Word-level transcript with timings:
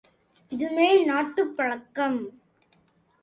இது 0.51 0.67
மேல் 0.69 1.05
நாட்டுப் 1.05 1.57
பழக்கம். 1.57 2.17